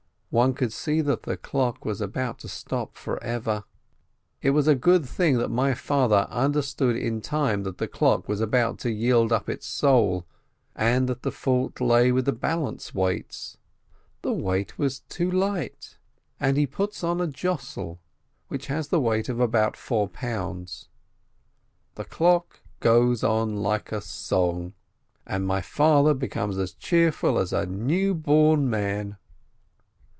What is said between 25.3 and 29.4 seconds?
my father becomes as cheerful as a newborn man.